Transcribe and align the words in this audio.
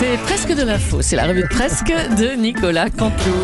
C'est 0.00 0.16
presque 0.22 0.54
de 0.54 0.62
l'info, 0.62 1.02
c'est 1.02 1.14
la 1.14 1.26
revue 1.26 1.46
presque 1.46 1.92
de 2.16 2.34
Nicolas 2.34 2.88
Cantou. 2.88 3.34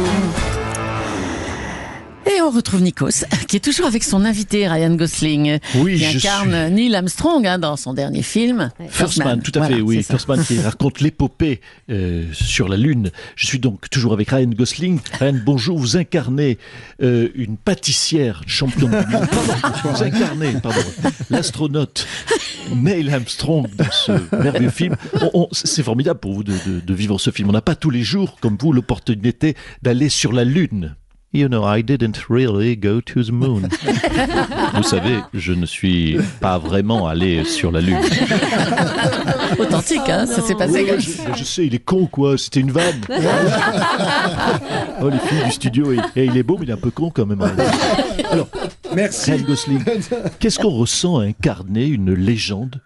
Et 2.29 2.41
on 2.43 2.51
retrouve 2.51 2.83
Nikos, 2.83 3.25
qui 3.49 3.57
est 3.57 3.61
toujours 3.65 3.87
avec 3.87 4.03
son 4.03 4.25
invité 4.25 4.67
Ryan 4.67 4.95
Gosling, 4.97 5.59
Oui, 5.77 5.99
qui 5.99 6.07
incarne 6.07 6.69
Neil 6.75 6.95
Armstrong 6.95 7.47
hein, 7.47 7.59
dans 7.59 7.77
son 7.77 7.95
dernier 7.95 8.23
film. 8.23 8.71
First 8.89 9.19
Man, 9.19 9.41
tout 9.43 9.53
à 9.55 9.61
Voilà, 9.61 9.77
fait, 9.77 9.81
oui. 9.83 10.03
First 10.03 10.27
Man 10.27 10.45
qui 10.45 10.59
raconte 10.61 11.01
l'épopée 11.01 11.61
euh, 11.89 12.25
sur 12.33 12.69
la 12.69 12.77
Lune. 12.77 13.11
Je 13.37 13.47
suis 13.47 13.61
donc 13.61 13.89
toujours 13.91 14.13
avec 14.13 14.31
Ryan 14.31 14.49
Gosling. 14.51 14.99
Ryan, 15.21 15.37
bonjour. 15.45 15.79
Vous 15.79 15.97
incarnez 15.97 16.59
euh, 17.01 17.29
une 17.37 17.57
pâtissière 17.57 18.43
champion 18.47 18.89
du 18.89 18.93
monde. 18.95 19.05
Pardon, 19.31 19.91
vous 19.93 20.03
incarnez, 20.03 20.53
pardon, 20.61 20.81
l'astronaute 21.31 22.07
Neil 22.75 23.09
Armstrong 23.15 23.69
dans 23.77 23.91
ce 23.93 24.13
merveilleux 24.37 24.71
film. 24.71 24.97
On- 25.21 25.31
on- 25.35 25.49
C'est 25.53 25.83
formidable 25.85 26.19
pour 26.19 26.35
vous 26.35 26.43
de, 26.45 26.55
de- 26.67 26.81
de 26.81 26.95
vivre 26.95 27.19
ce 27.21 27.31
film. 27.31 27.49
On 27.51 27.53
n'a 27.53 27.63
pas 27.63 27.77
tous 27.77 27.91
les 27.91 28.03
jours, 28.03 28.37
comme 28.41 28.57
vous, 28.61 28.73
l'opportunité 28.73 29.55
d'aller 29.83 30.09
sur 30.09 30.33
la 30.33 30.45
Lune. 30.45 30.97
You 31.37 31.49
know, 31.49 31.65
I 31.65 31.83
didn't 31.83 32.31
really 32.31 32.77
go 32.77 33.03
to 33.03 33.23
the 33.23 33.31
moon. 33.31 33.69
Vous 34.75 34.83
savez, 34.83 35.19
je 35.35 35.53
ne 35.53 35.67
suis 35.67 36.17
pas 36.41 36.57
vraiment 36.57 37.07
allé 37.07 37.45
sur 37.45 37.71
la 37.71 37.83
Lune. 37.83 37.99
Authentique, 39.59 40.09
hein, 40.09 40.25
ça 40.25 40.41
s'est 40.41 40.55
passé 40.55 40.87
comme 40.87 40.99
ça. 40.99 41.35
je, 41.35 41.45
sais, 41.45 41.67
il 41.67 41.75
est 41.75 41.85
con 41.85 42.07
quoi, 42.07 42.39
c'était 42.39 42.61
une 42.61 42.71
vanne. 42.71 43.03
oh 45.03 45.11
les 45.11 45.19
filles 45.19 45.45
du 45.45 45.53
studio, 45.53 45.93
et, 45.93 45.99
et 46.17 46.25
il 46.25 46.39
est 46.39 46.43
beau 46.43 46.57
mais 46.59 46.65
il 46.65 46.71
est 46.71 46.73
un 46.73 46.79
peu 46.79 46.91
con 46.91 47.11
quand 47.15 47.27
même. 47.27 47.43
Alors, 48.31 48.49
Merci. 48.95 49.33
Gosling, 49.43 49.85
qu'est-ce 50.39 50.59
qu'on 50.59 50.71
ressent 50.71 51.19
à 51.19 51.25
incarner 51.25 51.85
une 51.85 52.15
légende 52.15 52.81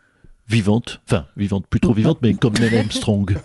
vivante, 0.50 1.00
enfin 1.06 1.26
vivante, 1.36 1.64
plus 1.70 1.80
trop 1.80 1.94
vivante, 1.94 2.18
mais 2.22 2.34
comme 2.34 2.54
Neil 2.54 2.76
Armstrong 2.76 3.36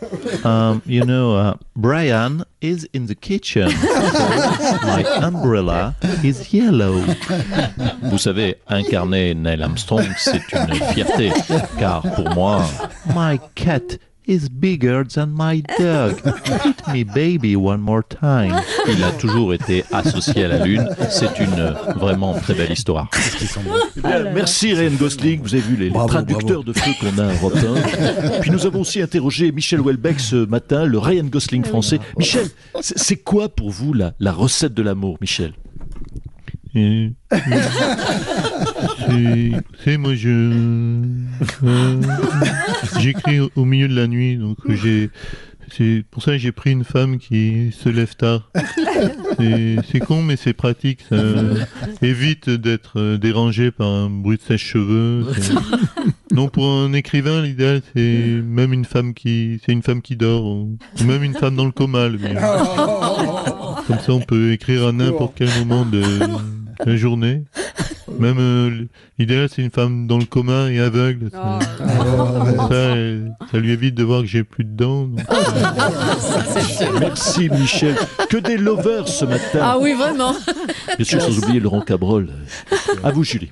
um, 0.43 0.81
You 0.87 1.05
know, 1.05 1.35
uh, 1.35 1.53
Brian 1.75 2.43
is 2.61 2.87
in 2.93 3.05
the 3.05 3.15
kitchen. 3.15 3.69
My 4.83 5.03
umbrella 5.21 5.95
is 6.23 6.51
yellow. 6.51 7.03
Vous 8.03 8.17
savez, 8.17 8.55
incarner 8.67 9.35
Neil 9.35 9.61
Armstrong, 9.61 10.05
c'est 10.17 10.41
une 10.51 10.73
fierté, 10.93 11.31
car 11.77 12.01
pour 12.01 12.29
moi, 12.33 12.65
my 13.15 13.39
cat 13.53 13.99
is 14.27 14.49
bigger 14.49 15.03
than 15.03 15.27
my 15.27 15.61
dog. 15.77 16.21
Hit 16.63 16.87
me 16.87 17.03
baby 17.03 17.55
one 17.55 17.81
more 17.81 18.03
time. 18.03 18.55
Il 18.87 19.03
a 19.03 19.11
toujours 19.11 19.53
été 19.53 19.83
associé 19.91 20.45
à 20.45 20.47
la 20.47 20.65
Lune. 20.65 20.87
C'est 21.09 21.39
une 21.39 21.59
euh, 21.59 21.73
vraiment 21.95 22.33
très 22.33 22.53
belle 22.53 22.71
histoire. 22.71 23.09
Bien, 23.97 24.23
merci 24.33 24.73
Ryan 24.73 24.91
Gosling. 24.99 25.41
Vous 25.41 25.53
avez 25.53 25.63
vu 25.63 25.75
les, 25.75 25.85
les 25.85 25.91
Bravo, 25.91 26.07
traducteurs 26.09 26.63
de 26.63 26.73
feu 26.73 26.91
qu'on 26.99 27.17
a 27.19 27.27
à 27.27 27.33
Europe 27.33 27.55
1. 27.55 28.39
Puis 28.41 28.51
nous 28.51 28.65
avons 28.65 28.81
aussi 28.81 29.01
interrogé 29.01 29.51
Michel 29.51 29.81
Houellebecq 29.81 30.19
ce 30.19 30.45
matin, 30.45 30.85
le 30.85 30.97
Ryan 30.97 31.25
Gosling 31.25 31.63
français. 31.63 31.99
Michel, 32.17 32.47
c'est 32.81 33.17
quoi 33.17 33.49
pour 33.49 33.69
vous 33.69 33.93
la, 33.93 34.13
la 34.19 34.31
recette 34.31 34.73
de 34.73 34.81
l'amour, 34.81 35.17
Michel? 35.21 35.53
C'est, 39.09 39.51
c'est 39.83 39.97
moi 39.97 40.15
je 40.15 40.29
euh, 41.63 42.01
j'écris 42.99 43.39
au, 43.39 43.49
au 43.55 43.65
milieu 43.65 43.87
de 43.87 43.95
la 43.95 44.07
nuit 44.07 44.37
donc 44.37 44.57
j'ai 44.69 45.09
c'est 45.75 46.03
pour 46.11 46.21
ça 46.21 46.33
que 46.33 46.37
j'ai 46.37 46.51
pris 46.51 46.71
une 46.71 46.83
femme 46.83 47.17
qui 47.17 47.71
se 47.77 47.89
lève 47.89 48.15
tard. 48.15 48.51
C'est, 49.39 49.77
c'est 49.91 49.99
con 49.99 50.21
mais 50.21 50.35
c'est 50.35 50.53
pratique 50.53 50.99
ça 51.09 51.17
évite 52.03 52.49
d'être 52.51 52.99
euh, 52.99 53.17
dérangé 53.17 53.71
par 53.71 53.87
un 53.87 54.09
bruit 54.09 54.37
de 54.37 54.41
sèche-cheveux. 54.43 55.25
C'est- 55.39 55.53
Non 56.31 56.49
pour 56.49 56.69
un 56.69 56.93
écrivain 56.93 57.41
l'idéal 57.41 57.81
c'est 57.95 58.41
même 58.43 58.73
une 58.73 58.85
femme 58.85 59.13
qui 59.13 59.59
c'est 59.65 59.71
une 59.71 59.81
femme 59.83 60.01
qui 60.01 60.15
dort 60.15 60.45
ou, 60.45 60.77
même 61.05 61.23
une 61.23 61.33
femme 61.33 61.55
dans 61.55 61.65
le 61.65 61.71
coma 61.71 62.07
le 62.09 62.17
mieux. 62.19 62.35
Comme 63.87 63.99
ça, 63.99 64.13
on 64.13 64.19
peut 64.21 64.51
écrire 64.51 64.87
à 64.87 64.91
n'importe 64.91 65.33
quel 65.37 65.49
moment 65.59 65.85
de 65.85 66.01
la 66.85 66.95
journée. 66.95 67.43
Même 68.19 68.37
euh, 68.39 68.85
l'idéal, 69.19 69.47
c'est 69.53 69.61
une 69.61 69.71
femme 69.71 70.07
dans 70.07 70.17
le 70.17 70.25
coma 70.25 70.71
et 70.71 70.79
aveugle. 70.79 71.29
Ça, 71.31 71.59
ça, 72.69 72.75
elle- 72.95 73.33
ça 73.51 73.57
lui 73.57 73.71
évite 73.71 73.95
de 73.95 74.03
voir 74.03 74.21
que 74.21 74.27
j'ai 74.27 74.43
plus 74.43 74.63
de 74.63 74.75
dents. 74.75 75.03
donc. 75.05 75.19
Merci 76.99 77.49
Michel. 77.49 77.95
Que 78.29 78.37
des 78.37 78.57
lovers 78.57 79.07
ce 79.07 79.25
matin. 79.25 79.59
Ah 79.61 79.77
oui, 79.79 79.93
vraiment. 79.93 80.33
Bien 80.97 81.05
sûr, 81.05 81.21
sans 81.21 81.37
oublier 81.37 81.59
Laurent 81.59 81.81
Cabrol. 81.81 82.29
À 83.03 83.11
vous 83.11 83.23
Julie. 83.23 83.51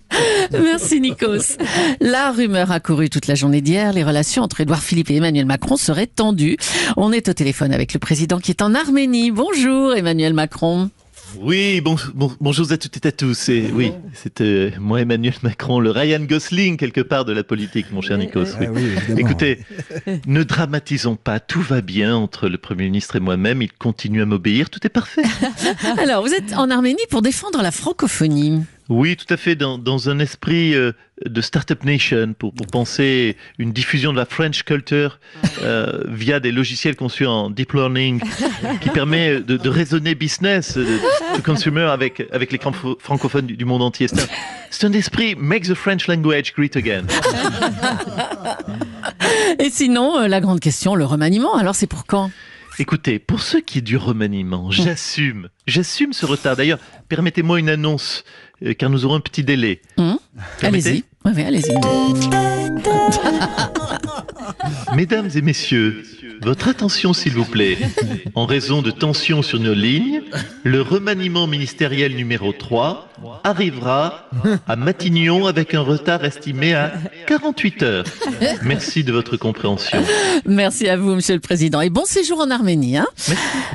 Merci 0.51 1.01
Nikos. 1.01 1.57
La 2.00 2.31
rumeur 2.31 2.72
a 2.72 2.80
couru 2.80 3.09
toute 3.09 3.28
la 3.28 3.35
journée 3.35 3.62
d'hier. 3.62 3.94
Les 3.94 4.03
relations 4.03 4.44
entre 4.44 4.62
Édouard 4.62 4.81
Philippe 4.81 5.09
et 5.12 5.16
Emmanuel 5.16 5.45
Macron 5.45 5.78
seraient 5.78 6.07
tendues. 6.07 6.57
On 6.97 7.12
est 7.12 7.28
au 7.30 7.34
téléphone 7.34 7.74
avec 7.74 7.94
le 7.94 8.00
président 8.00 8.40
qui 8.40 8.51
est 8.51 8.62
en 8.62 8.74
Arménie. 8.75 9.31
Bonjour 9.31 9.94
Emmanuel 9.95 10.34
Macron. 10.34 10.90
Oui, 11.39 11.81
bon, 11.81 11.95
bon- 12.13 12.31
bonjour 12.39 12.71
à 12.71 12.77
toutes 12.77 13.03
et 13.03 13.07
à 13.07 13.11
tous. 13.11 13.49
Et 13.49 13.69
oui, 13.73 13.91
c'est 14.13 14.41
euh, 14.41 14.71
moi 14.79 15.01
Emmanuel 15.01 15.33
Macron, 15.41 15.79
le 15.79 15.89
Ryan 15.91 16.19
Gosling 16.21 16.77
quelque 16.77 17.01
part 17.01 17.25
de 17.25 17.33
la 17.33 17.44
politique, 17.44 17.88
mon 17.91 18.01
cher 18.01 18.17
Nikos. 18.17 18.45
oui. 18.59 18.66
Ah 18.67 18.71
oui. 18.71 18.91
Écoutez, 19.17 19.59
ne 20.27 20.44
dramatisons 20.44 21.16
pas, 21.16 21.39
tout 21.39 21.61
va 21.61 21.81
bien 21.81 22.16
entre 22.16 22.47
le 22.49 22.57
Premier 22.57 22.85
ministre 22.85 23.16
et 23.16 23.19
moi-même, 23.19 23.61
il 23.61 23.71
continue 23.71 24.21
à 24.21 24.25
m'obéir, 24.25 24.69
tout 24.69 24.85
est 24.85 24.89
parfait. 24.89 25.23
Alors, 25.97 26.23
vous 26.25 26.33
êtes 26.33 26.53
en 26.53 26.69
Arménie 26.69 27.03
pour 27.09 27.21
défendre 27.21 27.61
la 27.61 27.71
francophonie. 27.71 28.61
Oui, 28.89 29.16
tout 29.16 29.31
à 29.33 29.38
fait, 29.38 29.55
dans, 29.55 29.77
dans 29.77 30.09
un 30.09 30.19
esprit 30.19 30.73
euh, 30.75 30.91
de 31.25 31.39
Startup 31.41 31.81
Nation, 31.85 32.33
pour, 32.38 32.53
pour 32.53 32.67
penser 32.67 33.38
une 33.57 33.71
diffusion 33.71 34.11
de 34.11 34.17
la 34.17 34.25
French 34.25 34.63
culture 34.63 35.19
euh, 35.61 36.03
via 36.09 36.39
des 36.41 36.51
logiciels 36.51 36.95
conçus 36.97 37.25
en 37.25 37.49
deep 37.49 37.71
learning, 37.73 38.21
qui 38.81 38.89
permet 38.89 39.39
de, 39.39 39.55
de 39.57 39.69
raisonner 39.69 40.16
business 40.16 40.73
to 40.73 41.41
consumer 41.45 41.83
avec, 41.89 42.23
avec 42.31 42.51
les 42.51 42.57
francoph- 42.57 42.99
francophones 42.99 43.45
du, 43.45 43.55
du 43.55 43.66
monde 43.66 43.81
entier. 43.81 44.07
C'est 44.09 44.21
un, 44.21 44.27
c'est 44.69 44.85
un 44.85 44.94
esprit 44.94 45.35
make 45.38 45.63
the 45.63 45.75
French 45.75 46.07
language 46.07 46.53
great 46.53 46.75
again. 46.75 47.03
Et 49.59 49.69
sinon, 49.69 50.19
euh, 50.19 50.27
la 50.27 50.41
grande 50.41 50.59
question, 50.59 50.95
le 50.95 51.05
remaniement, 51.05 51.55
alors 51.55 51.75
c'est 51.75 51.88
pour 51.88 52.05
quand? 52.05 52.31
Écoutez, 52.79 53.19
pour 53.19 53.41
ce 53.41 53.57
qui 53.57 53.77
est 53.79 53.81
du 53.81 53.97
remaniement, 53.97 54.71
j'assume, 54.71 55.50
j'assume 55.67 56.11
ce 56.11 56.25
retard. 56.25 56.55
D'ailleurs, 56.55 56.79
permettez-moi 57.07 57.59
une 57.59 57.69
annonce, 57.69 58.23
car 58.78 58.90
nous 58.90 59.06
aurons 59.06 59.16
un 59.16 59.19
petit 59.19 59.44
délai. 59.44 59.81
Hum 59.97 60.18
Allez-y. 60.62 61.03
Oui, 61.25 61.31
oui, 61.35 61.44
allez-y. 61.44 61.74
Mesdames 64.96 65.29
et 65.35 65.41
messieurs, 65.41 66.03
votre 66.41 66.68
attention 66.68 67.13
s'il 67.13 67.34
vous 67.34 67.46
plaît. 67.46 67.78
En 68.35 68.46
raison 68.46 68.81
de 68.81 68.91
tensions 68.91 69.41
sur 69.41 69.59
nos 69.59 69.74
lignes, 69.74 70.22
le 70.63 70.81
remaniement 70.81 71.47
ministériel 71.47 72.16
numéro 72.16 72.51
3 72.51 73.09
arrivera 73.44 74.28
à 74.67 74.75
Matignon 74.75 75.45
avec 75.47 75.73
un 75.73 75.81
retard 75.81 76.24
estimé 76.25 76.74
à 76.74 76.94
48 77.27 77.83
heures. 77.83 78.06
Merci 78.63 79.03
de 79.03 79.12
votre 79.12 79.38
compréhension. 79.38 80.00
Merci 80.45 80.88
à 80.88 80.98
vous, 80.98 81.15
Monsieur 81.15 81.36
le 81.36 81.39
Président. 81.39 81.81
Et 81.81 81.89
bon 81.89 82.06
séjour 82.06 82.39
en 82.39 82.50
Arménie. 82.50 82.98
Hein 82.98 83.07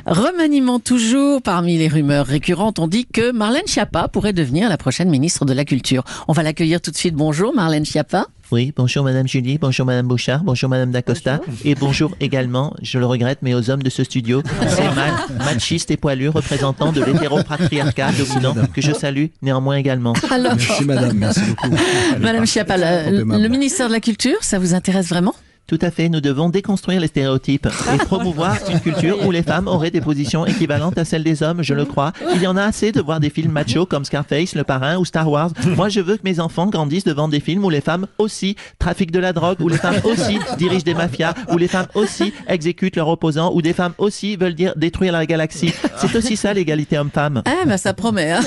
Remaniement 0.07 0.81
toujours. 0.81 1.43
Parmi 1.43 1.79
les 1.79 1.89
rumeurs 1.89 2.27
récurrentes, 2.27 2.79
on 2.79 2.89
dit 2.89 3.07
que 3.07 3.33
Marlène 3.33 3.67
Schiappa 3.67 4.09
pourrait 4.09 4.33
devenir 4.33 4.69
la 4.69 4.77
prochaine 4.77 5.11
ministre 5.11 5.45
de 5.45 5.53
la 5.53 5.65
Culture. 5.65 6.05
On 6.29 6.33
va 6.33 6.43
l'accueillir 6.43 6.81
tout 6.81 6.91
de 6.91 6.97
suite. 6.97 7.15
Bonjour, 7.15 7.55
Marlène 7.55 7.85
Schiappa. 7.85 8.27
Oui, 8.51 8.73
bonjour 8.75 9.05
Madame 9.05 9.29
Julie, 9.29 9.59
bonjour 9.59 9.85
Madame 9.85 10.09
Bouchard, 10.09 10.43
bonjour 10.43 10.71
Madame 10.71 10.91
Dacosta, 10.91 11.41
et 11.67 11.75
bonjour 11.75 12.13
également, 12.19 12.75
je 12.81 12.99
le 12.99 13.05
regrette, 13.05 13.41
mais 13.43 13.53
aux 13.53 13.69
hommes 13.69 13.83
de 13.83 13.91
ce 13.91 14.05
studio, 14.05 14.43
ces 14.69 14.85
mâles, 14.85 15.13
machistes 15.45 15.91
et 15.91 15.99
poilus, 15.99 16.31
représentants 16.31 16.91
de 16.91 17.05
l'hétéropatriarcat 17.05 18.13
dominant, 18.13 18.55
que 18.73 18.81
je 18.81 18.93
salue 18.93 19.27
néanmoins 19.43 19.77
également. 19.77 20.15
Alors, 20.31 20.57
Merci 20.57 20.85
madame, 20.85 21.17
merci 21.17 21.41
beaucoup. 21.41 21.77
Madame 22.19 22.45
le, 22.45 23.39
le 23.39 23.49
ministère 23.49 23.89
de 23.89 23.93
la 23.93 24.01
Culture, 24.01 24.39
ça 24.43 24.59
vous 24.59 24.75
intéresse 24.75 25.09
vraiment? 25.09 25.35
Tout 25.69 25.79
à 25.83 25.91
fait, 25.91 26.09
nous 26.09 26.23
devons 26.23 26.49
déconstruire 26.49 26.99
les 26.99 27.09
stéréotypes 27.09 27.69
et 27.95 27.99
promouvoir 27.99 28.57
une 28.71 28.81
culture 28.81 29.27
où 29.27 29.31
les 29.31 29.43
femmes 29.43 29.69
auraient 29.69 29.91
des 29.91 30.01
positions 30.01 30.47
équivalentes 30.47 30.97
à 30.97 31.05
celles 31.05 31.23
des 31.23 31.43
hommes, 31.43 31.63
je 31.63 31.75
le 31.75 31.85
crois. 31.85 32.15
Il 32.35 32.43
y 32.43 32.47
en 32.47 32.57
a 32.57 32.63
assez 32.63 32.91
de 32.91 33.03
voir 33.03 33.21
des 33.21 33.29
films 33.29 33.53
machos 33.53 33.85
comme 33.85 34.07
Scarface, 34.07 34.55
Le 34.55 34.65
Parrain 34.65 34.97
ou 34.97 35.05
Star 35.05 35.31
Wars. 35.31 35.51
Moi, 35.77 35.91
je 35.91 36.01
veux 36.01 36.17
que 36.17 36.23
mes 36.25 36.41
enfants 36.41 36.69
grandissent 36.69 37.05
devant 37.05 37.29
des 37.29 37.41
films 37.41 37.67
où 37.67 37.69
les 37.69 37.83
femmes 37.83 38.07
aussi 38.17 38.57
trafiquent 38.79 39.11
de 39.11 39.19
la 39.19 39.35
drogue, 39.35 39.61
où 39.61 39.69
les 39.69 39.77
femmes 39.77 40.01
aussi 40.05 40.39
dirigent 40.57 40.85
des 40.85 40.95
mafias, 40.95 41.35
où 41.53 41.59
les 41.59 41.69
femmes 41.69 41.89
aussi 41.95 42.33
exécutent 42.49 42.97
leurs 42.97 43.09
opposants, 43.09 43.53
où 43.53 43.61
des 43.61 43.75
femmes 43.75 43.93
aussi 43.99 44.37
veulent 44.37 44.55
dire 44.55 44.73
détruire 44.75 45.13
la 45.13 45.27
galaxie. 45.27 45.75
C'est 45.99 46.17
aussi 46.17 46.39
ça 46.39 46.55
l'égalité 46.55 46.97
homme-femme. 46.97 47.43
Ah, 47.45 47.67
bah 47.67 47.77
ça 47.77 47.93
promet. 47.93 48.33
Hein 48.33 48.41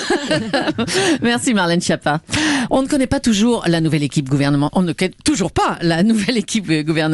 Merci 1.22 1.54
Marlène 1.54 1.82
Schiappa. 1.82 2.22
On 2.72 2.82
ne 2.82 2.88
connaît 2.88 3.06
pas 3.06 3.20
toujours 3.20 3.64
la 3.68 3.80
nouvelle 3.80 4.02
équipe 4.02 4.28
gouvernementale. 4.28 4.72
On 4.74 4.82
ne 4.82 4.94
connaît 4.94 5.14
toujours 5.24 5.52
pas 5.52 5.78
la 5.84 6.02
nouvelle 6.02 6.38
équipe 6.38 6.66
gouvernementale. 6.66 7.11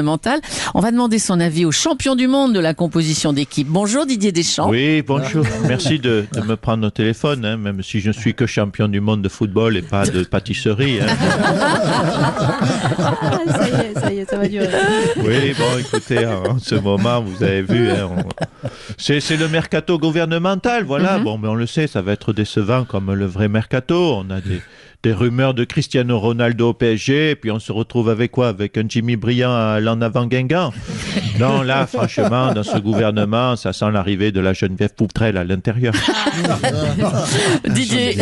On 0.73 0.79
va 0.81 0.91
demander 0.91 1.19
son 1.19 1.39
avis 1.39 1.65
au 1.65 1.71
champion 1.71 2.15
du 2.15 2.27
monde 2.27 2.53
de 2.53 2.59
la 2.59 2.73
composition 2.73 3.33
d'équipe. 3.33 3.67
Bonjour 3.67 4.05
Didier 4.05 4.31
Deschamps. 4.31 4.69
Oui, 4.69 5.01
bonjour. 5.01 5.45
Merci 5.67 5.99
de, 5.99 6.25
de 6.33 6.41
me 6.41 6.55
prendre 6.55 6.88
au 6.88 6.89
téléphone, 6.89 7.44
hein, 7.45 7.57
même 7.57 7.81
si 7.83 7.99
je 7.99 8.09
ne 8.09 8.13
suis 8.13 8.33
que 8.33 8.45
champion 8.45 8.88
du 8.88 8.99
monde 9.01 9.21
de 9.21 9.29
football 9.29 9.77
et 9.77 9.81
pas 9.81 10.05
de 10.05 10.23
pâtisserie. 10.23 10.99
hein. 11.01 11.07
Ah, 12.99 13.39
ça 13.47 13.67
y 13.67 13.71
est, 13.71 13.99
ça 13.99 14.13
y 14.13 14.17
est, 14.19 14.29
ça 14.29 14.38
va 14.38 14.47
durer. 14.47 14.67
Oui, 15.17 15.53
bon, 15.57 15.77
écoutez, 15.79 16.25
en 16.25 16.59
ce 16.59 16.75
moment, 16.75 17.21
vous 17.21 17.43
avez 17.43 17.61
vu, 17.61 17.89
hein, 17.89 18.09
on- 18.17 18.67
c'est 18.97 19.38
le 19.38 19.47
mercato 19.47 19.97
gouvernemental, 19.97 20.83
voilà. 20.83 21.19
Bon, 21.19 21.38
mais 21.38 21.47
on 21.47 21.55
le 21.55 21.67
sait, 21.67 21.88
ça 21.88 22.01
va 22.01 22.13
être 22.13 22.33
décevant 22.33 22.83
comme 22.85 23.13
le 23.13 23.25
vrai 23.25 23.47
mercato. 23.47 24.15
On 24.17 24.29
a 24.29 24.41
des, 24.41 24.61
des 25.03 25.13
rumeurs 25.13 25.53
de 25.53 25.63
Cristiano 25.63 26.19
Ronaldo 26.19 26.69
au 26.69 26.73
PSG, 26.73 27.31
et 27.31 27.35
puis 27.35 27.51
on 27.51 27.59
se 27.59 27.71
retrouve 27.71 28.09
avec 28.09 28.31
quoi? 28.31 28.50
Avec 28.50 28.77
un 28.77 28.83
Jimmy 28.88 29.15
Briand 29.15 29.53
à 29.53 29.79
l'en 29.88 30.01
avant 30.01 30.25
Guingamp. 30.25 30.74
Non, 31.39 31.62
là, 31.62 31.88
franchement, 31.88 32.54
dans 32.54 32.63
ce 32.63 32.78
gouvernement, 32.78 33.56
ça 33.56 33.72
sent 33.74 33.89
l'arrivée 33.92 34.31
de 34.34 34.39
la 34.42 34.51
Geneviève 34.54 34.94
Poutrelle 34.95 35.38
à 35.38 35.44
l'intérieur. 35.45 35.94
Didier, 37.69 38.18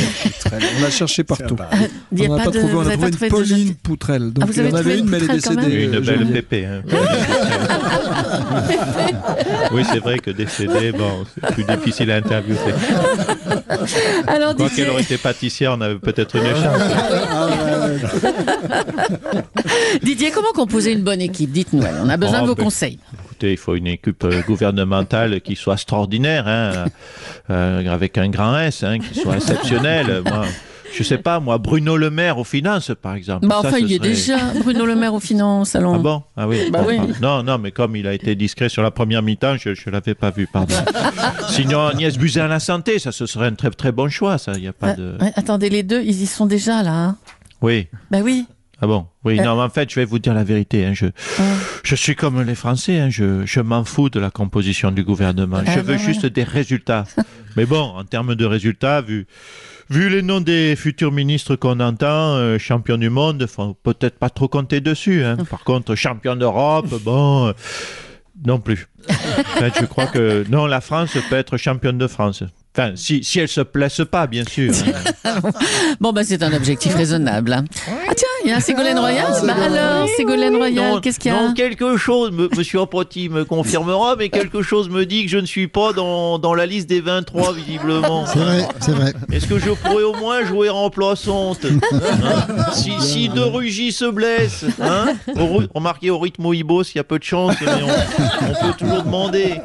On 0.51 0.81
l'a 0.83 0.89
cherché 0.91 1.23
partout. 1.23 1.55
on 1.59 2.35
n'a 2.37 2.43
pas, 2.43 2.51
de- 2.51 2.59
trouvé, 2.59 2.73
on 2.75 2.81
a 2.81 2.91
trouvé 2.91 3.07
une 3.07 3.11
de 3.11 3.17
Pauline 3.29 3.67
jeune- 3.67 3.75
Poutrelle. 3.75 4.31
Donc 4.33 4.43
Ah, 4.43 4.47
vous 4.51 4.59
avez 4.59 4.69
il 4.69 4.71
y 4.71 4.75
en 4.75 4.79
trouvé 4.79 4.91
avait 4.91 4.99
une 5.01 5.09
mais 5.09 5.17
elle 5.17 5.23
est 5.23 5.27
décédée. 5.33 5.83
Une 5.85 5.95
euh, 5.95 6.01
belle 6.01 6.19
Geneviève. 6.19 6.33
pépé. 6.33 6.65
hein. 6.65 6.81
oui, 9.71 9.83
c'est 9.91 9.99
vrai 9.99 10.19
que 10.19 10.29
décédée, 10.31 10.91
bon, 10.91 11.25
c'est 11.33 11.53
plus 11.53 11.63
difficile 11.63 12.11
à 12.11 12.17
interviewer. 12.17 12.57
Alors 14.27 14.55
Quoi 14.55 14.67
Didier, 14.67 14.83
qu'elle 14.83 14.91
aurait 14.93 15.01
été 15.01 15.17
pâtissière, 15.17 15.73
on 15.77 15.81
avait 15.81 15.95
peut-être 15.95 16.35
une 16.35 16.43
chance. 16.43 16.81
Didier, 20.03 20.31
comment 20.31 20.51
composer 20.53 20.93
une 20.93 21.03
bonne 21.03 21.21
équipe? 21.21 21.51
Dites-nous, 21.51 21.83
on 22.03 22.09
a 22.09 22.17
besoin 22.17 22.39
Oh, 22.39 22.43
de 22.43 22.47
vos 22.47 22.55
ben, 22.55 22.63
conseils. 22.63 22.99
Écoutez, 23.25 23.51
il 23.51 23.57
faut 23.57 23.75
une 23.75 23.87
équipe 23.87 24.23
euh, 24.23 24.41
gouvernementale 24.45 25.41
qui 25.41 25.55
soit 25.55 25.73
extraordinaire, 25.73 26.47
hein, 26.47 26.85
euh, 27.49 27.93
avec 27.93 28.17
un 28.17 28.29
grand 28.29 28.57
S, 28.59 28.83
hein, 28.83 28.99
qui 28.99 29.19
soit 29.19 29.35
exceptionnelle. 29.35 30.21
Moi, 30.25 30.45
je 30.97 31.03
sais 31.03 31.17
pas, 31.17 31.41
moi, 31.41 31.57
Bruno 31.57 31.97
Le 31.97 32.09
Maire 32.09 32.37
aux 32.37 32.45
finances, 32.45 32.91
par 33.01 33.15
exemple. 33.15 33.45
Bah 33.47 33.59
Ça, 33.63 33.67
enfin, 33.67 33.79
il 33.79 33.87
y 33.91 33.95
est 33.95 33.97
serait- 33.97 34.07
déjà, 34.07 34.37
Bruno 34.63 34.85
Le 34.85 34.95
Maire 34.95 35.13
aux 35.13 35.19
finances. 35.19 35.75
Ah 35.75 35.81
bon? 35.81 36.23
Ah 36.37 36.47
oui. 36.47 36.69
Bah 36.71 36.85
oui. 36.87 36.97
Non, 37.21 37.43
non, 37.43 37.57
mais 37.57 37.71
comme 37.71 37.97
il 37.97 38.07
a 38.07 38.13
été 38.13 38.33
discret 38.35 38.69
sur 38.69 38.81
la 38.81 38.91
première 38.91 39.21
mi-temps, 39.21 39.57
je 39.57 39.71
ne 39.71 39.91
l'avais 39.91 40.15
pas 40.15 40.29
vu, 40.31 40.47
pardon. 40.47 40.73
Sinon, 41.49 41.87
Agnès 41.87 42.17
Buzyn 42.17 42.45
à 42.45 42.47
la 42.47 42.61
santé, 42.61 42.97
ça, 42.99 43.11
ce 43.11 43.25
serait 43.25 43.47
un 43.47 43.55
très 43.55 43.71
très 43.71 43.91
bon 43.91 44.07
choix, 44.09 44.37
ça. 44.37 44.53
Il 44.55 44.61
n'y 44.61 44.69
a 44.69 44.73
pas 44.73 44.91
Ouais, 44.91 44.95
de. 44.95 45.17
attendez, 45.35 45.69
les 45.69 45.83
deux, 45.83 46.01
ils 46.01 46.21
y 46.21 46.27
sont 46.27 46.45
déjà 46.45 46.81
là. 46.81 46.93
hein. 46.93 47.17
Oui. 47.65 47.87
Bah 48.11 48.19
oui. 48.23 48.45
Ah 48.81 48.87
bon? 48.87 49.07
Oui, 49.23 49.39
Euh. 49.39 49.43
non, 49.43 49.55
mais 49.55 49.61
en 49.63 49.69
fait, 49.69 49.89
je 49.89 49.95
vais 49.95 50.05
vous 50.05 50.19
dire 50.19 50.33
la 50.33 50.43
vérité. 50.43 50.85
hein, 50.85 50.93
je, 50.93 51.07
je 51.83 51.95
suis 51.95 52.15
comme 52.15 52.41
les 52.41 52.55
Français, 52.55 52.99
hein, 52.99 53.09
je, 53.09 53.45
je 53.45 53.59
m'en 53.61 53.83
fous 53.85 54.09
de 54.09 54.19
la 54.19 54.29
composition 54.31 54.91
du 54.91 55.03
gouvernement. 55.03 55.61
Ah 55.65 55.71
je 55.71 55.79
ben 55.79 55.83
veux 55.93 55.97
juste 55.97 56.25
des 56.25 56.43
résultats. 56.43 57.05
mais 57.55 57.65
bon, 57.65 57.81
en 57.81 58.03
termes 58.03 58.35
de 58.35 58.45
résultats, 58.45 58.99
vu, 59.01 59.27
vu 59.89 60.09
les 60.09 60.21
noms 60.21 60.41
des 60.41 60.75
futurs 60.75 61.13
ministres 61.13 61.55
qu'on 61.55 61.79
entend, 61.79 62.35
euh, 62.35 62.57
champion 62.59 62.97
du 62.97 63.09
monde, 63.09 63.47
faut 63.47 63.73
peut-être 63.81 64.19
pas 64.19 64.29
trop 64.29 64.49
compter 64.49 64.81
dessus. 64.81 65.23
hein. 65.23 65.37
Par 65.49 65.63
contre, 65.63 65.95
champion 65.95 66.35
d'Europe, 66.35 66.93
bon, 67.03 67.47
euh, 67.47 67.53
non 68.45 68.59
plus. 68.59 68.87
En 69.07 69.59
fait, 69.59 69.73
je 69.79 69.85
crois 69.85 70.07
que 70.07 70.43
non, 70.49 70.65
la 70.65 70.81
France 70.81 71.17
peut 71.29 71.35
être 71.37 71.55
championne 71.57 71.97
de 71.97 72.07
France. 72.07 72.43
Enfin, 72.77 72.91
si, 72.95 73.23
si 73.23 73.39
elle 73.39 73.47
se 73.47 73.61
place 73.61 74.01
pas, 74.11 74.27
bien 74.27 74.43
sûr. 74.43 74.73
Bon, 76.01 76.11
bah 76.11 76.23
c'est 76.25 76.43
un 76.43 76.51
objectif 76.53 76.93
raisonnable. 76.93 77.53
hein. 77.53 77.63
Ah 78.07 78.13
tiens, 78.15 78.24
il 78.45 78.49
y 78.49 78.53
a 78.53 78.57
un 78.57 78.59
Ségolène 78.59 78.99
Royal. 78.99 79.25
Bah 79.45 79.55
alors, 79.65 80.07
Ségolène 80.15 80.55
Royal, 80.55 80.93
Non, 80.93 81.01
qu'est-ce 81.01 81.19
qu'il 81.19 81.31
y 81.31 81.35
a 81.35 81.47
non, 81.47 81.53
quelque 81.53 81.97
chose, 81.97 82.31
me- 82.31 82.49
Monsieur 82.55 82.81
Apoti 82.81 83.27
me 83.29 83.43
confirmera, 83.43 84.15
mais 84.15 84.29
quelque 84.29 84.61
chose 84.61 84.89
me 84.89 85.05
dit 85.05 85.25
que 85.25 85.31
je 85.31 85.37
ne 85.37 85.45
suis 85.45 85.67
pas 85.67 85.91
dans, 85.93 86.39
dans 86.39 86.53
la 86.53 86.65
liste 86.65 86.87
des 86.87 87.01
23, 87.01 87.53
visiblement. 87.53 88.25
C'est 88.27 88.39
vrai, 88.39 88.67
c'est 88.79 88.91
vrai. 88.91 89.13
Est-ce 89.31 89.47
que 89.47 89.59
je 89.59 89.71
pourrais 89.71 90.03
au 90.03 90.13
moins 90.15 90.45
jouer 90.45 90.69
remplaçante 90.69 91.65
hein? 91.65 92.71
Si, 92.73 92.91
si 93.01 93.29
De 93.29 93.41
Rugy 93.41 93.91
se 93.91 94.05
blesse, 94.05 94.65
hein? 94.81 95.07
Au 95.39 95.61
Remarquez, 95.73 96.09
au 96.11 96.19
rythme 96.19 96.45
Oibos, 96.45 96.83
il 96.83 96.97
y 96.97 96.99
a 96.99 97.03
peu 97.03 97.17
de 97.19 97.23
chance, 97.23 97.55
mais 97.61 97.67
on, 97.67 98.45
on 98.49 98.67
peut 98.67 98.77
toujours 98.77 99.03
demander. 99.03 99.55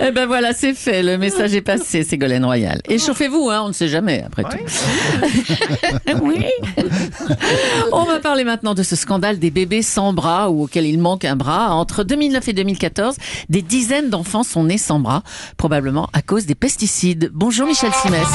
Eh 0.00 0.10
ben 0.10 0.26
voilà, 0.26 0.52
c'est 0.52 0.74
fait. 0.74 1.02
Le 1.02 1.16
message 1.18 1.54
est 1.54 1.60
passé, 1.62 2.02
Ségolène 2.02 2.44
Royal. 2.44 2.80
Échauffez-vous, 2.88 3.48
hein, 3.50 3.62
on 3.64 3.68
ne 3.68 3.72
sait 3.72 3.88
jamais, 3.88 4.22
après 4.26 4.44
tout. 4.44 4.58
oui. 6.22 6.44
On 7.92 8.04
va 8.04 8.17
parler 8.20 8.44
maintenant 8.44 8.74
de 8.74 8.82
ce 8.82 8.96
scandale 8.96 9.38
des 9.38 9.50
bébés 9.50 9.82
sans 9.82 10.12
bras 10.12 10.50
ou 10.50 10.64
auquel 10.64 10.86
il 10.86 10.98
manque 10.98 11.24
un 11.24 11.36
bras. 11.36 11.70
Entre 11.74 12.04
2009 12.04 12.48
et 12.48 12.52
2014, 12.52 13.16
des 13.48 13.62
dizaines 13.62 14.10
d'enfants 14.10 14.42
sont 14.42 14.64
nés 14.64 14.78
sans 14.78 15.00
bras, 15.00 15.22
probablement 15.56 16.08
à 16.12 16.22
cause 16.22 16.46
des 16.46 16.54
pesticides. 16.54 17.30
Bonjour 17.32 17.66
Michel 17.66 17.92
Simès. 17.94 18.26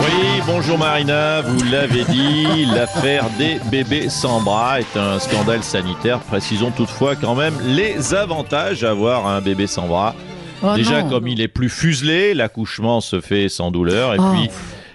Oui, 0.00 0.40
bonjour 0.46 0.78
Marina, 0.78 1.40
vous 1.42 1.62
l'avez 1.70 2.04
dit, 2.04 2.64
l'affaire 2.74 3.26
des 3.38 3.58
bébés 3.70 4.08
sans 4.08 4.40
bras 4.40 4.80
est 4.80 4.96
un 4.96 5.18
scandale 5.18 5.62
sanitaire. 5.62 6.20
Précisons 6.20 6.70
toutefois 6.70 7.16
quand 7.16 7.34
même 7.34 7.54
les 7.66 8.14
avantages 8.14 8.80
d'avoir 8.82 9.26
un 9.26 9.40
bébé 9.40 9.66
sans 9.66 9.86
bras. 9.86 10.14
Oh 10.64 10.74
Déjà, 10.76 11.02
non. 11.02 11.08
comme 11.10 11.26
il 11.28 11.40
est 11.40 11.48
plus 11.48 11.68
fuselé, 11.68 12.34
l'accouchement 12.34 13.00
se 13.00 13.20
fait 13.20 13.48
sans 13.48 13.70
douleur. 13.72 14.14
Et 14.14 14.18
Oh. 14.20 14.30
puis, 14.32 14.48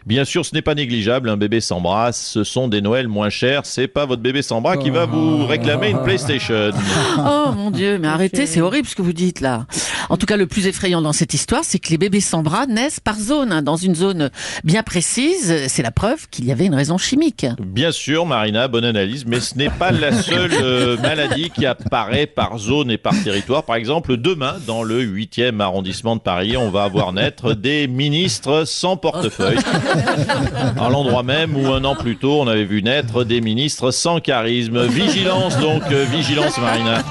bien 0.07 0.23
sûr, 0.23 0.45
ce 0.45 0.55
n'est 0.55 0.61
pas 0.61 0.73
négligeable. 0.73 1.29
Un 1.29 1.37
bébé 1.37 1.59
sans 1.59 1.81
bras, 1.81 2.13
ce 2.13 2.43
sont 2.43 2.69
des 2.69 2.81
Noëls 2.81 3.09
moins 3.09 3.29
chers. 3.29 3.65
C'est 3.65 3.87
pas 3.87 4.05
votre 4.05 4.21
bébé 4.21 4.41
sans 4.41 4.61
bras 4.61 4.77
qui 4.77 4.89
va 4.89 5.05
vous 5.05 5.45
réclamer 5.45 5.89
une 5.89 6.01
PlayStation. 6.01 6.71
Oh 7.19 7.51
mon 7.55 7.71
Dieu, 7.71 7.97
mais 7.97 8.07
arrêtez, 8.07 8.45
c'est 8.45 8.61
horrible 8.61 8.87
ce 8.87 8.95
que 8.95 9.01
vous 9.01 9.13
dites 9.13 9.41
là. 9.41 9.65
En 10.09 10.17
tout 10.17 10.25
cas, 10.25 10.37
le 10.37 10.47
plus 10.47 10.67
effrayant 10.67 11.01
dans 11.01 11.13
cette 11.13 11.33
histoire, 11.33 11.63
c'est 11.63 11.79
que 11.79 11.89
les 11.89 11.97
bébés 11.97 12.21
sans 12.21 12.43
bras 12.43 12.65
naissent 12.65 12.99
par 12.99 13.19
zone, 13.19 13.51
hein, 13.51 13.61
dans 13.61 13.75
une 13.75 13.95
zone 13.95 14.29
bien 14.63 14.83
précise. 14.83 15.67
C'est 15.67 15.81
la 15.81 15.91
preuve 15.91 16.27
qu'il 16.29 16.45
y 16.45 16.51
avait 16.51 16.65
une 16.65 16.75
raison 16.75 16.97
chimique. 16.97 17.45
Bien 17.59 17.91
sûr, 17.91 18.25
Marina, 18.25 18.67
bonne 18.67 18.85
analyse, 18.85 19.25
mais 19.25 19.39
ce 19.39 19.57
n'est 19.57 19.69
pas 19.69 19.91
la 19.91 20.11
seule 20.13 20.51
euh, 20.61 20.97
maladie 20.97 21.49
qui 21.49 21.65
apparaît 21.65 22.27
par 22.27 22.57
zone 22.57 22.91
et 22.91 22.97
par 22.97 23.13
territoire. 23.23 23.63
Par 23.63 23.75
exemple, 23.75 24.15
demain, 24.17 24.55
dans 24.65 24.83
le 24.83 25.03
8e 25.03 25.59
arrondissement 25.59 26.15
de 26.15 26.21
Paris, 26.21 26.55
on 26.55 26.69
va 26.69 26.87
voir 26.87 27.11
naître 27.11 27.53
des 27.53 27.87
ministres 27.87 28.63
sans 28.65 28.95
portefeuille. 28.95 29.57
À 30.79 30.89
l'endroit 30.89 31.23
même 31.23 31.55
où 31.55 31.67
un 31.73 31.83
an 31.83 31.95
plus 31.95 32.17
tôt, 32.17 32.41
on 32.41 32.47
avait 32.47 32.65
vu 32.65 32.81
naître 32.83 33.23
des 33.23 33.41
ministres 33.41 33.91
sans 33.91 34.19
charisme. 34.19 34.85
Vigilance 34.85 35.57
donc, 35.59 35.83
euh, 35.91 36.05
vigilance 36.05 36.57
Marina. 36.57 37.03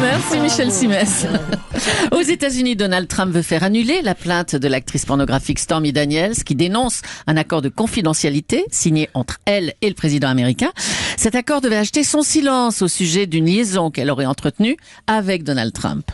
Merci 0.00 0.40
Michel 0.40 0.70
Simès. 0.70 1.26
Aux 2.12 2.20
États-Unis, 2.20 2.76
Donald 2.76 3.08
Trump 3.08 3.32
veut 3.32 3.42
faire 3.42 3.62
annuler 3.62 4.02
la 4.02 4.14
plainte 4.14 4.56
de 4.56 4.68
l'actrice 4.68 5.04
pornographique 5.04 5.58
Stormy 5.58 5.92
Daniels 5.92 6.44
qui 6.44 6.54
dénonce 6.54 7.02
un 7.26 7.36
accord 7.36 7.62
de 7.62 7.68
confidentialité 7.68 8.64
signé 8.70 9.08
entre 9.14 9.38
elle 9.44 9.74
et 9.82 9.88
le 9.88 9.94
président 9.94 10.28
américain. 10.28 10.72
Cet 11.16 11.34
accord 11.34 11.60
devait 11.60 11.76
acheter 11.76 12.04
son 12.04 12.22
silence 12.22 12.82
au 12.82 12.88
sujet 12.88 13.26
d'une 13.26 13.46
liaison 13.46 13.90
qu'elle 13.90 14.10
aurait 14.10 14.26
entretenue 14.26 14.76
avec 15.06 15.44
Donald 15.44 15.72
Trump. 15.72 16.10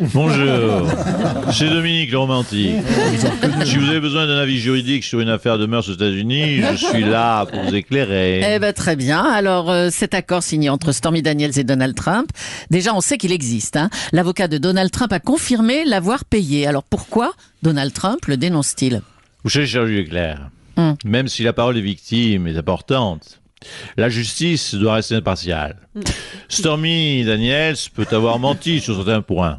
Bonjour, 0.00 0.88
c'est 1.52 1.68
Dominique 1.68 2.10
le 2.10 2.18
romantique. 2.18 2.76
Si 3.64 3.76
vous 3.76 3.88
avez 3.88 4.00
besoin 4.00 4.26
d'un 4.26 4.38
avis 4.38 4.58
juridique 4.58 5.04
sur 5.04 5.20
une 5.20 5.28
affaire 5.28 5.58
de 5.58 5.66
mœurs 5.66 5.88
aux 5.88 5.92
États-Unis, 5.94 6.62
je 6.62 6.76
suis 6.76 7.04
là 7.04 7.46
pour 7.46 7.62
vous 7.62 7.74
éclairer. 7.74 8.54
Eh 8.54 8.58
ben 8.58 8.72
très 8.72 8.96
bien. 8.96 9.22
Alors 9.22 9.70
euh, 9.70 9.90
cet 9.90 10.14
accord 10.14 10.42
signé 10.42 10.70
entre 10.70 10.92
Stormy 10.92 11.22
Daniels 11.22 11.58
et 11.58 11.64
Donald 11.64 11.94
Trump, 11.94 12.30
déjà 12.70 12.94
on 12.94 13.00
sait 13.00 13.18
qu'il 13.18 13.32
existe. 13.32 13.76
Hein. 13.76 13.90
L'avocat 14.12 14.48
de 14.48 14.58
Donald 14.58 14.90
Trump 14.90 15.12
a 15.12 15.20
confirmé 15.20 15.84
l'avoir 15.84 16.24
payé. 16.24 16.66
Alors 16.66 16.82
pourquoi 16.84 17.32
Donald 17.62 17.92
Trump 17.92 18.24
le 18.26 18.36
dénonce-t-il? 18.36 19.02
Vous 19.44 19.50
savez, 19.50 19.66
cher 19.66 19.86
Jules 19.86 20.08
Claire, 20.08 20.48
Hum. 20.76 20.96
même 21.04 21.28
si 21.28 21.42
la 21.42 21.52
parole 21.52 21.74
des 21.74 21.82
victimes 21.82 22.46
est 22.46 22.56
importante, 22.56 23.40
la 23.98 24.08
justice 24.08 24.74
doit 24.74 24.94
rester 24.94 25.16
impartiale. 25.16 25.76
Stormy 26.48 27.24
Daniels 27.24 27.76
peut 27.94 28.06
avoir 28.10 28.38
menti 28.38 28.80
sur 28.80 28.96
certains 28.96 29.20
points. 29.20 29.58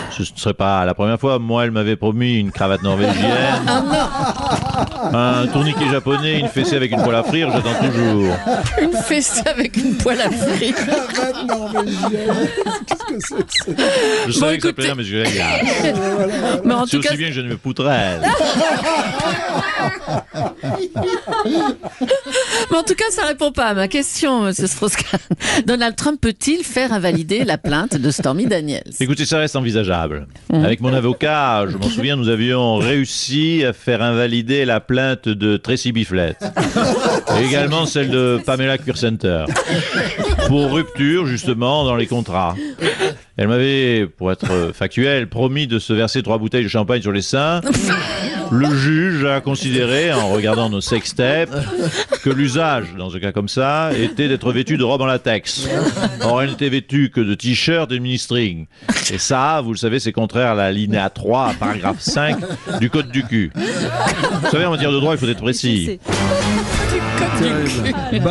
Ce 0.11 0.21
ne 0.23 0.27
serait 0.37 0.53
pas 0.53 0.83
la 0.85 0.93
première 0.93 1.19
fois. 1.19 1.39
Moi, 1.39 1.63
elle 1.65 1.71
m'avait 1.71 1.95
promis 1.95 2.37
une 2.39 2.51
cravate 2.51 2.83
norvégienne, 2.83 3.61
un 5.13 5.47
tourniquet 5.47 5.89
japonais, 5.89 6.39
une 6.39 6.47
fessée 6.47 6.75
avec 6.75 6.91
une 6.91 7.01
poêle 7.01 7.15
à 7.15 7.23
frire. 7.23 7.49
J'attends 7.51 7.87
toujours. 7.87 8.35
Une 8.81 8.93
fessée 8.93 9.41
avec 9.45 9.77
une 9.77 9.95
poêle 9.95 10.21
à 10.21 10.29
frire. 10.29 10.75
Cravate 10.75 11.45
norvégienne. 11.47 12.47
Qu'est-ce 12.87 13.03
que 13.05 13.19
c'est 13.19 13.75
que 13.75 13.75
ça? 13.75 13.83
Je 14.27 14.31
savais 14.31 14.57
que 14.57 14.67
ça 14.67 14.73
plaisait, 14.73 14.95
mais 14.95 15.03
je 15.03 15.17
Mais 16.65 16.73
en 16.73 16.85
C'est 16.85 16.91
tout 16.91 16.97
aussi 16.99 17.07
cas, 17.07 17.15
bien 17.15 17.27
que 17.29 17.33
je 17.33 17.41
ne 17.41 17.49
me 17.49 17.57
poutrelle. 17.57 18.21
mais 22.71 22.77
en 22.77 22.83
tout 22.83 22.95
cas, 22.95 23.05
ça 23.11 23.25
répond 23.25 23.51
pas 23.51 23.67
à 23.67 23.73
ma 23.73 23.87
question, 23.87 24.41
Monsieur 24.41 24.67
Strauss-Kahn. 24.67 25.19
Donald 25.65 25.95
Trump 25.95 26.19
peut-il 26.21 26.63
faire 26.63 26.93
invalider 26.93 27.43
la 27.43 27.57
plainte 27.57 27.95
de 27.95 28.11
Stormy 28.11 28.45
Daniels? 28.45 28.83
Écoutez, 28.99 29.25
ça 29.25 29.37
reste 29.39 29.55
envisageable. 29.55 30.00
Avec 30.51 30.81
mon 30.81 30.93
avocat, 30.93 31.65
je 31.69 31.77
m'en 31.77 31.89
souviens, 31.89 32.15
nous 32.15 32.29
avions 32.29 32.77
réussi 32.77 33.63
à 33.65 33.73
faire 33.73 34.01
invalider 34.01 34.65
la 34.65 34.79
plainte 34.79 35.27
de 35.29 35.57
Tracy 35.57 35.91
Bifflet. 35.91 36.35
Et 37.39 37.45
également 37.45 37.85
celle 37.85 38.09
de 38.09 38.39
Pamela 38.45 38.77
Center 38.95 39.45
Pour 40.47 40.71
rupture, 40.73 41.25
justement, 41.25 41.85
dans 41.85 41.95
les 41.95 42.07
contrats. 42.07 42.55
Elle 43.37 43.47
m'avait, 43.47 44.05
pour 44.05 44.31
être 44.31 44.71
factuel, 44.73 45.27
promis 45.27 45.67
de 45.67 45.79
se 45.79 45.93
verser 45.93 46.21
trois 46.23 46.37
bouteilles 46.37 46.63
de 46.63 46.69
champagne 46.69 47.01
sur 47.01 47.11
les 47.11 47.21
seins. 47.21 47.61
Le 48.51 48.75
juge 48.75 49.23
a 49.23 49.39
considéré, 49.39 50.11
en 50.11 50.27
regardant 50.29 50.69
nos 50.69 50.81
sextapes, 50.81 51.55
que 52.21 52.29
l'usage, 52.29 52.87
dans 52.97 53.15
un 53.15 53.19
cas 53.19 53.31
comme 53.31 53.47
ça, 53.47 53.91
était 53.97 54.27
d'être 54.27 54.51
vêtu 54.51 54.77
de 54.77 54.83
robe 54.83 55.01
en 55.01 55.05
latex. 55.05 55.67
Or, 56.21 56.41
elle 56.41 56.49
n'était 56.49 56.69
vêtue 56.69 57.11
que 57.13 57.21
de 57.21 57.33
t-shirt 57.33 57.89
et 57.91 57.95
de 57.95 57.99
mini-string. 57.99 58.67
Et 59.11 59.17
ça, 59.17 59.61
vous 59.61 59.71
le 59.71 59.77
savez, 59.77 59.99
c'est 59.99 60.11
contraire 60.11 60.51
à 60.51 60.55
la 60.55 60.71
linéa 60.71 61.09
3, 61.09 61.53
paragraphe 61.59 62.01
5 62.01 62.37
du 62.79 62.89
Code 62.89 63.09
du 63.09 63.23
cul. 63.23 63.51
Vous 63.55 64.49
savez, 64.51 64.65
en 64.65 64.71
matière 64.71 64.91
de 64.91 64.99
droit, 64.99 65.13
il 65.13 65.17
faut 65.17 65.29
être 65.29 65.41
précis. 65.41 65.99
Terrible. 67.39 68.29